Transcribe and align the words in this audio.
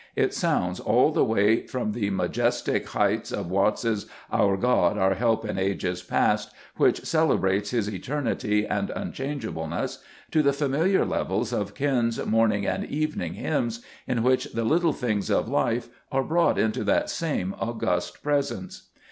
It 0.15 0.33
sounds 0.33 0.79
all 0.79 1.11
the 1.11 1.23
way 1.23 1.67
from 1.67 1.91
the 1.91 2.09
majestic 2.09 2.87
heights 2.87 3.31
of 3.31 3.51
Watts' 3.51 3.85
s" 3.85 4.05
Our 4.31 4.57
God, 4.57 4.97
our 4.97 5.13
Help 5.13 5.45
in 5.45 5.59
ages 5.59 6.01
past," 6.01 6.51
which 6.77 7.05
celebrates 7.05 7.69
His 7.69 7.87
eternity 7.87 8.65
and 8.65 8.89
unchangeableness, 8.95 9.99
to 10.31 10.41
the 10.41 10.53
familiar 10.53 11.05
levels 11.05 11.53
of 11.53 11.75
Ken's 11.75 12.25
morning 12.25 12.65
and 12.65 12.83
evening 12.85 13.35
hymns, 13.35 13.85
in 14.07 14.23
which 14.23 14.45
the 14.53 14.63
little 14.63 14.91
things 14.93 15.29
of 15.29 15.47
life 15.47 15.87
are 16.11 16.23
brought 16.23 16.57
into 16.57 16.83
that 16.85 17.11
same 17.11 17.53
august 17.59 18.23
Presence. 18.23 18.87